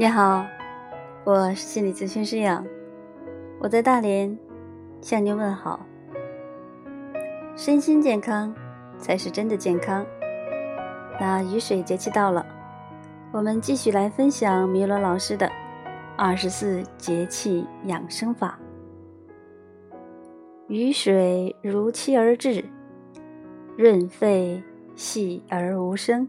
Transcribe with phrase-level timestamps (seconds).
[0.00, 0.46] 你好，
[1.24, 2.64] 我是心理咨询师杨，
[3.58, 4.38] 我在大连
[5.00, 5.84] 向您问好。
[7.56, 8.54] 身心健康
[8.96, 10.06] 才是真的健康。
[11.18, 12.46] 那雨水节气到了，
[13.32, 15.50] 我们继续来分享米罗老师的
[16.16, 18.56] 二十四节气养生法。
[20.68, 22.64] 雨水如期而至，
[23.76, 24.62] 润肺
[24.94, 26.28] 细而无声。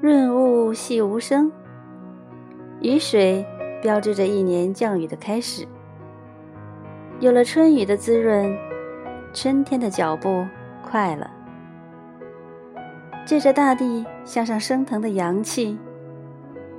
[0.00, 1.50] 润物细无声，
[2.80, 3.44] 雨水
[3.82, 5.66] 标志着一年降雨的开始。
[7.18, 8.56] 有了春雨的滋润，
[9.34, 10.46] 春天的脚步
[10.88, 11.28] 快了。
[13.26, 15.76] 借着大地向上升腾的阳气，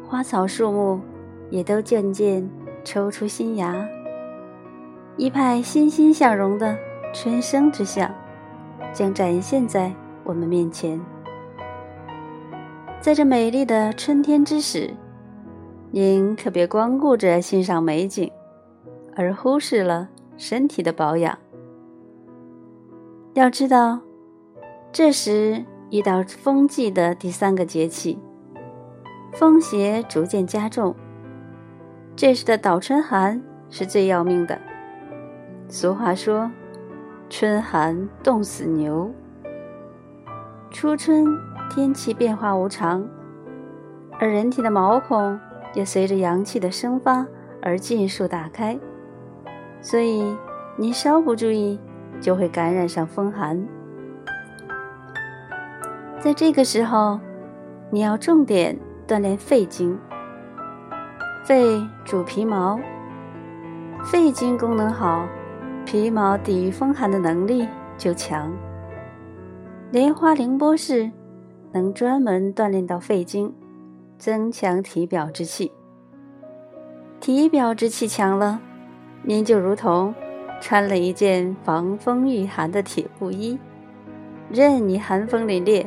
[0.07, 1.01] 花草树木
[1.49, 2.49] 也都渐渐
[2.85, 3.85] 抽出新芽，
[5.17, 6.77] 一派欣欣向荣的
[7.13, 8.09] 春生之象
[8.94, 9.91] 将展现在
[10.23, 10.97] 我们面前。
[13.02, 14.94] 在这美丽的春天之时，
[15.89, 18.30] 您可别光顾着欣赏美景，
[19.16, 21.38] 而忽视了身体的保养。
[23.36, 24.02] 要知道，
[24.91, 28.19] 这时遇到风季的第三个节气，
[29.31, 30.94] 风邪逐渐加重。
[32.17, 34.59] 这时的倒春寒是最要命的。
[35.69, 36.52] 俗话说
[37.30, 39.09] ：“春寒冻死牛。”
[40.69, 41.25] 初春。
[41.70, 43.08] 天气变化无常，
[44.20, 45.39] 而人体的毛孔
[45.73, 47.25] 也随着阳气的生发
[47.62, 48.78] 而尽数打开，
[49.80, 50.36] 所以
[50.75, 51.80] 你稍不注意
[52.20, 53.64] 就会感染上风寒。
[56.20, 57.20] 在这个时候，
[57.92, 59.97] 你要重点锻炼肺经。
[61.45, 62.80] 肺主皮毛，
[64.03, 65.25] 肺经功能好，
[65.86, 68.52] 皮毛抵御风寒的能力就强。
[69.91, 71.09] 莲花凌波式。
[71.72, 73.53] 能专门锻炼到肺经，
[74.18, 75.72] 增强体表之气。
[77.19, 78.59] 体表之气强了，
[79.24, 80.13] 您就如同
[80.59, 83.59] 穿了一件防风御寒的铁布衣，
[84.50, 85.85] 任你寒风凛冽，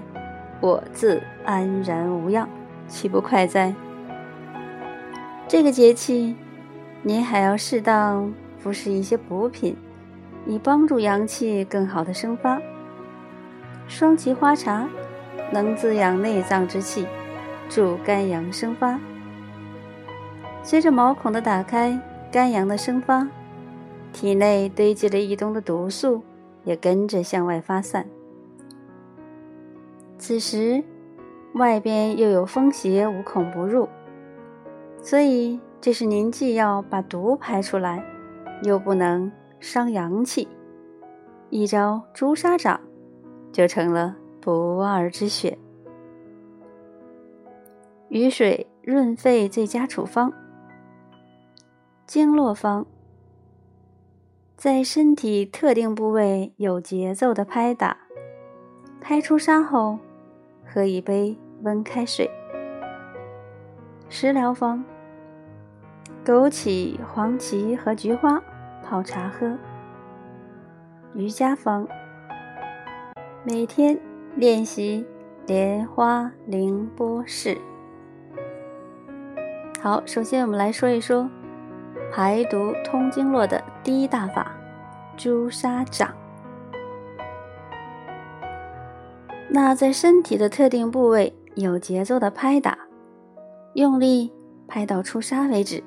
[0.61, 2.49] 我自安然无恙，
[2.87, 3.75] 岂不快哉？
[5.49, 6.37] 这个节气，
[7.03, 9.77] 您还要适当服食一些补品，
[10.47, 12.61] 以帮助阳气更好的生发。
[13.89, 14.89] 双歧花茶。
[15.53, 17.07] 能滋养内脏之气，
[17.69, 18.99] 助肝阳生发。
[20.63, 21.99] 随着毛孔的打开，
[22.31, 23.29] 肝阳的生发，
[24.13, 26.23] 体内堆积了一冬的毒素
[26.65, 28.07] 也跟着向外发散。
[30.19, 30.83] 此时，
[31.55, 33.89] 外边又有风邪无孔不入，
[35.03, 38.05] 所以这是您既要把毒排出来，
[38.63, 40.47] 又不能伤阳气，
[41.51, 42.81] 一招朱砂掌
[43.51, 44.17] 就成了。
[44.43, 45.57] 不二之选，
[48.09, 50.33] 雨水润肺最佳处方。
[52.07, 52.85] 经络方，
[54.57, 57.97] 在身体特定部位有节奏的拍打，
[59.01, 60.01] 拍出痧后，
[60.67, 62.29] 喝一杯温开水。
[64.09, 64.85] 食疗方，
[66.25, 68.43] 枸杞、黄芪和菊花
[68.83, 69.57] 泡茶喝。
[71.15, 71.87] 瑜伽方，
[73.45, 73.97] 每天。
[74.35, 75.05] 练习
[75.47, 77.59] 莲花凌波式。
[79.79, 81.29] 好，首先我们来说一说
[82.11, 84.51] 排毒通经络的第一大法——
[85.19, 86.15] 朱砂掌。
[89.51, 92.79] 那在身体的特定部位有节奏的拍打，
[93.75, 94.33] 用力
[94.67, 95.85] 拍到出痧为止，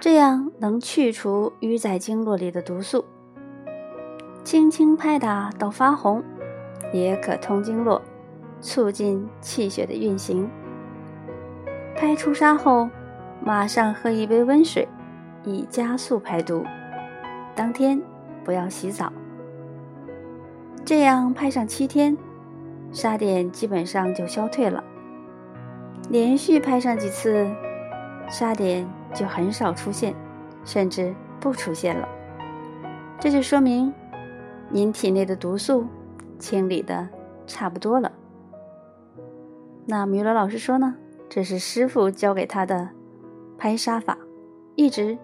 [0.00, 3.04] 这样能去除淤在经络里的毒素。
[4.44, 6.24] 轻轻拍打到发红。
[6.92, 8.00] 也可通经络，
[8.60, 10.48] 促进气血的运行。
[11.94, 12.88] 拍出痧后，
[13.44, 14.88] 马上喝一杯温水，
[15.44, 16.64] 以加速排毒。
[17.54, 18.00] 当天
[18.42, 19.12] 不要洗澡。
[20.84, 22.16] 这样拍上七天，
[22.92, 24.82] 痧点基本上就消退了。
[26.08, 27.48] 连续拍上几次，
[28.28, 30.14] 痧点就很少出现，
[30.64, 32.08] 甚至不出现了。
[33.20, 33.92] 这就说明
[34.68, 35.86] 您体内的毒素。
[36.42, 37.08] 清理的
[37.46, 38.10] 差不多了，
[39.86, 40.96] 那米罗老师说呢？
[41.28, 42.90] 这是师傅教给他的
[43.56, 44.18] 拍痧法，
[44.74, 45.16] 一直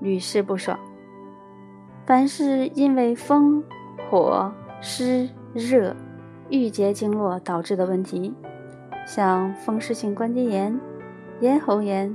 [0.00, 0.78] 屡试不爽。
[2.04, 3.64] 凡是因为风、
[4.10, 4.52] 火、
[4.82, 5.96] 湿、热、
[6.50, 8.34] 郁结经络导致的问题，
[9.06, 10.78] 像风湿性关节炎、
[11.40, 12.14] 咽喉炎、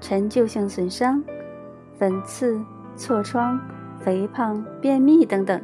[0.00, 1.22] 陈旧性损伤、
[1.96, 2.60] 粉刺、
[2.96, 3.58] 痤疮、
[4.00, 5.62] 肥胖、便秘等等，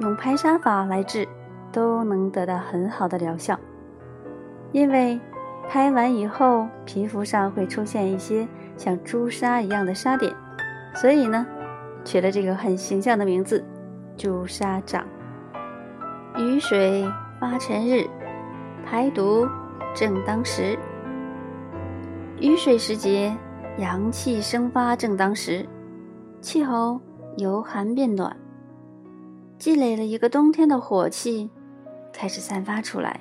[0.00, 1.26] 用拍痧法来治。
[1.74, 3.58] 都能得到很好的疗效，
[4.70, 5.20] 因为
[5.68, 10.32] 拍完以后，皮肤上会出现一些像朱砂一样的砂点，
[10.94, 11.44] 所以呢，
[12.04, 13.64] 取了这个很形象的名字——
[14.16, 15.04] 朱砂掌。
[16.38, 17.04] 雨水
[17.40, 18.06] 发陈日，
[18.86, 19.44] 排毒
[19.94, 20.78] 正当时。
[22.40, 23.36] 雨水时节，
[23.78, 25.66] 阳气生发正当时，
[26.40, 27.00] 气候
[27.36, 28.36] 由寒变暖，
[29.58, 31.50] 积累了一个冬天的火气
[32.14, 33.20] 开始散发出来，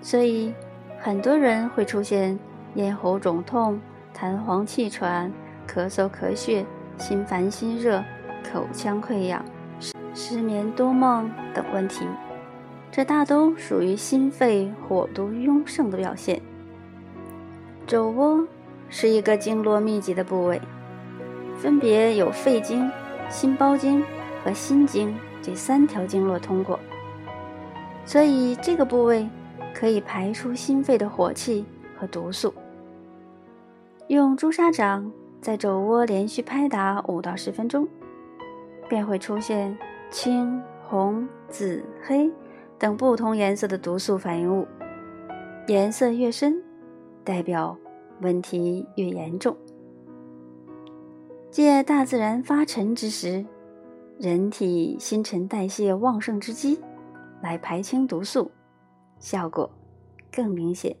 [0.00, 0.52] 所以。
[1.00, 2.36] 很多人会出现
[2.74, 3.80] 咽喉肿痛、
[4.12, 5.32] 痰黄气喘、
[5.64, 6.66] 咳嗽咳血、
[6.98, 8.02] 心烦心热、
[8.52, 9.40] 口腔溃疡、
[10.12, 12.04] 失眠多梦等问题，
[12.90, 16.42] 这大都属于心肺火毒壅盛的表现。
[17.86, 18.44] 肘窝
[18.88, 20.60] 是一个经络密集的部位，
[21.56, 22.90] 分别有肺经、
[23.30, 24.04] 心包经
[24.42, 26.80] 和心经这三条经络通过，
[28.08, 29.28] 所以这个部位。
[29.74, 31.64] 可以排出心肺的火气
[31.96, 32.52] 和毒素。
[34.08, 37.86] 用朱砂掌在肘窝连续拍打五到十分钟，
[38.88, 39.78] 便会出现
[40.10, 42.28] 青、红、紫、黑
[42.76, 44.66] 等不同颜色的毒素反应物。
[45.68, 46.60] 颜色越深，
[47.22, 47.78] 代表
[48.20, 49.56] 问题越严重。
[51.52, 53.46] 借大自然发陈之时，
[54.18, 56.80] 人体新陈代谢旺盛之机，
[57.42, 58.50] 来排清毒素。
[59.18, 59.68] 效果
[60.30, 60.94] 更明显。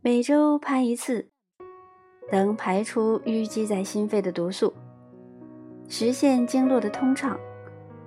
[0.00, 1.28] 每周拍一次，
[2.32, 4.72] 能排出淤积在心肺的毒素，
[5.88, 7.38] 实现经络的通畅，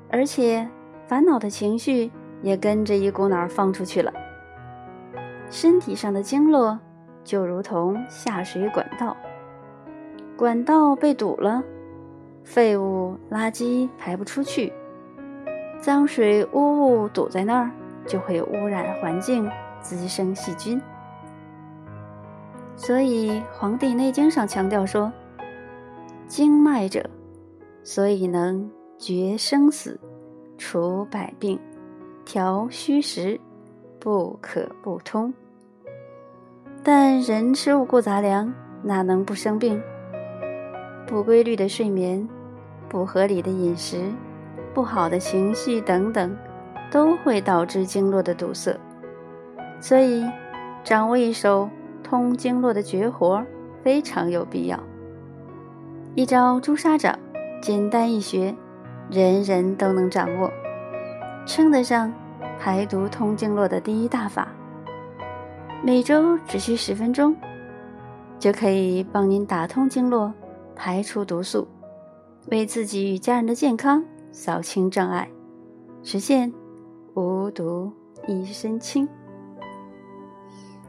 [0.09, 0.67] 而且
[1.07, 2.09] 烦恼的情绪
[2.41, 4.11] 也跟着一股脑放出去了。
[5.51, 6.79] 身体上的经络
[7.23, 9.15] 就如同下水管道，
[10.35, 11.61] 管道被堵了，
[12.43, 14.73] 废物垃圾排不出去，
[15.81, 17.69] 脏水污物堵在那儿。
[18.07, 19.47] 就会污染环境，
[19.79, 20.81] 滋生细菌。
[22.75, 25.13] 所以《黄帝内经》上强调说
[26.27, 27.07] ：“经脉者，
[27.83, 28.67] 所以能
[28.97, 29.99] 决生死，
[30.57, 31.59] 除百病，
[32.25, 33.39] 调虚实，
[33.99, 35.31] 不可不通。”
[36.83, 38.51] 但人吃五谷杂粮，
[38.81, 39.79] 哪能不生病？
[41.05, 42.27] 不规律的睡眠，
[42.89, 44.11] 不合理的饮食，
[44.73, 46.35] 不好的情绪等等。
[46.91, 48.77] 都会导致经络的堵塞，
[49.79, 50.29] 所以
[50.83, 51.69] 掌握一手
[52.03, 53.41] 通经络的绝活
[53.81, 54.77] 非常有必要。
[56.13, 57.17] 一招朱砂掌，
[57.61, 58.53] 简单易学，
[59.09, 60.51] 人人都能掌握，
[61.45, 62.13] 称得上
[62.59, 64.49] 排毒通经络的第一大法。
[65.81, 67.33] 每周只需十分钟，
[68.37, 70.33] 就可以帮您打通经络，
[70.75, 71.65] 排出毒素，
[72.47, 75.29] 为自己与家人的健康扫清障碍，
[76.03, 76.53] 实现。
[77.13, 77.91] 无毒
[78.25, 79.05] 一身轻。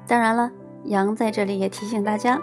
[0.06, 0.52] 当然了，
[0.84, 2.40] 羊在这里也提醒大家，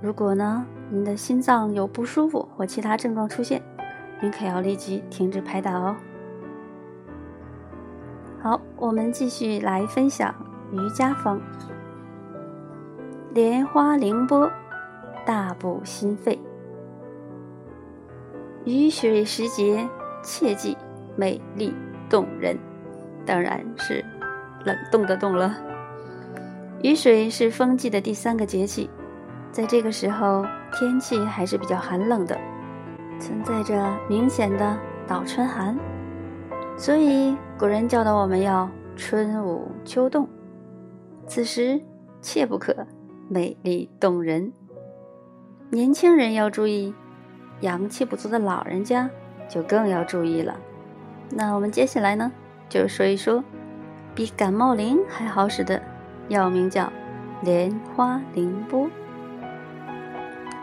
[0.00, 3.60] 如果呢您的心脏有不舒服或其他症状出现，
[4.20, 5.96] 您可要立即停止拍打哦。
[8.40, 10.32] 好，我们继续来分享
[10.70, 11.40] 瑜伽方：
[13.34, 14.48] 莲花凌波，
[15.26, 16.38] 大补心肺。
[18.64, 19.88] 雨水时节，
[20.22, 20.76] 切记
[21.16, 21.74] 美丽
[22.08, 22.58] 动人。
[23.24, 24.04] 当然是
[24.64, 25.54] 冷冻的冻了。
[26.82, 28.90] 雨水是风季的第三个节气，
[29.52, 32.36] 在这个时候天气还是比较寒冷的，
[33.20, 34.76] 存在着明显的
[35.06, 35.78] 倒春寒，
[36.76, 40.28] 所以古人教导我们要春捂秋冻，
[41.28, 41.80] 此时
[42.20, 42.74] 切不可
[43.28, 44.52] 美丽动人。
[45.70, 46.92] 年轻人要注意，
[47.60, 49.08] 阳气不足的老人家
[49.52, 50.56] 就更要注意了。
[51.28, 52.32] 那我们接下来呢？
[52.70, 53.44] 就说一说，
[54.14, 55.82] 比感冒灵还好使的
[56.28, 56.90] 药名叫
[57.42, 58.88] 莲花凌波。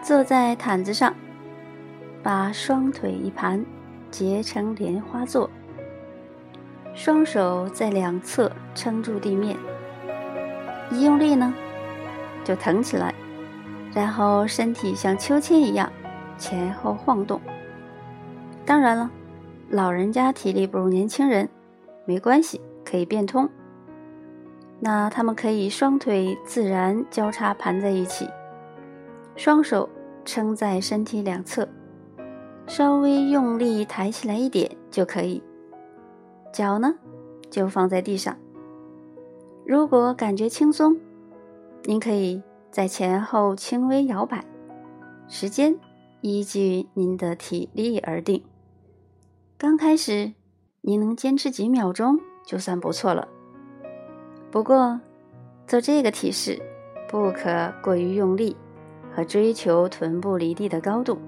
[0.01, 1.13] 坐在毯子上，
[2.23, 3.63] 把双腿一盘，
[4.09, 5.47] 结成莲花座，
[6.95, 9.55] 双手在两侧撑住地面，
[10.89, 11.53] 一用力呢，
[12.43, 13.13] 就腾起来，
[13.93, 15.91] 然后身体像秋千一样
[16.39, 17.39] 前后晃动。
[18.69, 19.09] 当然了，
[19.71, 21.49] 老人家体力不如年轻人。
[22.05, 23.49] 没关系，可以变通。
[24.79, 28.29] 那他们可以双腿自然交叉盘在一起，
[29.35, 29.89] 双手
[30.23, 31.67] 撑在身体两侧，
[32.67, 35.41] 稍微用力抬起来一点就可以。
[36.53, 36.93] 脚呢，
[37.49, 38.37] 就放在地上。
[39.65, 40.95] 如果感觉轻松，
[41.85, 44.45] 您可以在前后轻微摇摆，
[45.27, 45.75] 时间
[46.21, 48.43] 依据您的体力而定。
[49.59, 50.31] 刚开始。
[50.81, 53.27] 你能坚持几秒钟就算不错了。
[54.49, 54.97] 不过，
[55.67, 56.57] 做这个体式，
[57.09, 58.55] 不可过于用力
[59.13, 61.19] 和追求臀部离地的高度，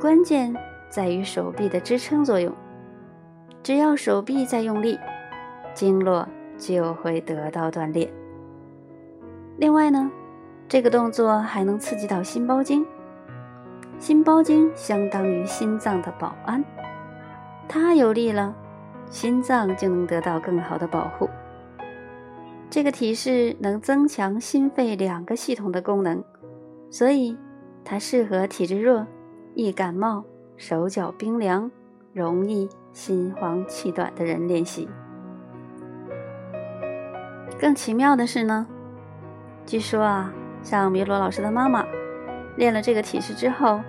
[0.00, 0.54] 关键
[0.88, 2.54] 在于手臂的支撑作用。
[3.60, 4.96] 只要手臂在用力，
[5.74, 8.08] 经络就会得到锻炼。
[9.56, 10.08] 另外呢，
[10.68, 12.86] 这个动作还能刺激到心包经。
[13.98, 16.64] 心包经相当于心脏的保安，
[17.68, 18.54] 它有力了，
[19.10, 21.28] 心脏就能得到更好的保护。
[22.70, 26.22] 这个体式能增强心肺两个系统的功能，
[26.90, 27.36] 所以
[27.84, 29.06] 它适合体质弱、
[29.54, 30.24] 易感冒、
[30.56, 31.70] 手脚冰凉、
[32.12, 34.88] 容易心慌气短的人练习。
[37.60, 38.66] 更奇妙的是呢，
[39.64, 41.84] 据说啊，像米罗老师的妈妈
[42.56, 43.80] 练了这个体式之后，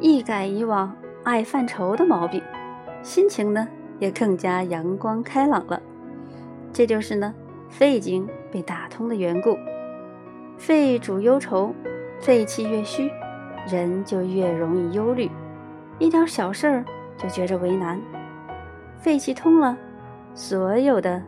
[0.00, 2.42] 一改以往爱犯愁的毛病，
[3.04, 3.68] 心情呢
[4.00, 5.80] 也更加阳光开朗了。
[6.72, 7.32] 这就是呢。
[7.70, 9.58] 肺经被打通的缘故，
[10.56, 11.74] 肺主忧愁，
[12.20, 13.10] 肺气越虚，
[13.68, 15.28] 人就越容易忧虑，
[15.98, 16.84] 一点小事儿
[17.16, 18.00] 就觉着为难。
[18.96, 19.76] 肺气通了，
[20.34, 21.20] 所有的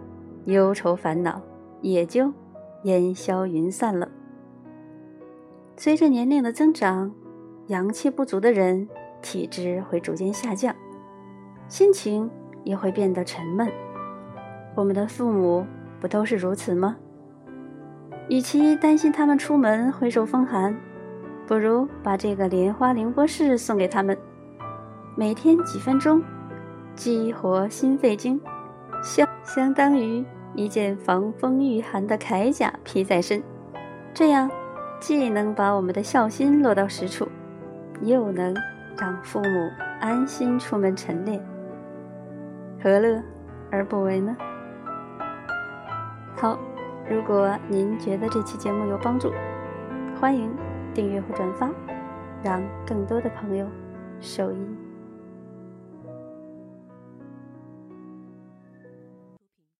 [0.44, 1.42] 忧愁烦恼
[1.80, 2.32] 也就
[2.84, 4.08] 烟消云散了。
[5.76, 7.12] 随着年龄的增长，
[7.66, 8.88] 阳气不足的人
[9.20, 10.72] 体质会逐渐下降，
[11.68, 12.30] 心情
[12.64, 13.68] 也会变得沉闷。
[14.74, 15.66] 我们的父母。
[15.98, 16.94] 不都是如此吗？
[18.28, 20.76] 与其担心他们出门会受风寒，
[21.46, 24.16] 不如把这个莲花凌波式送给他们，
[25.16, 26.22] 每天几分钟，
[26.94, 28.38] 激活心肺经，
[29.02, 30.22] 相相当于
[30.54, 33.42] 一件防风御寒的铠甲披在身，
[34.12, 34.50] 这样
[35.00, 37.26] 既能把我们的孝心落到实处，
[38.02, 38.54] 又能
[38.98, 41.42] 让父母安心出门晨练，
[42.82, 43.22] 何乐
[43.70, 44.36] 而不为呢？
[46.36, 46.58] 好，
[47.08, 49.32] 如果您觉得这期节目有帮助，
[50.20, 50.54] 欢迎
[50.94, 51.70] 订阅或转发，
[52.44, 53.66] 让更多的朋友
[54.20, 54.85] 受益。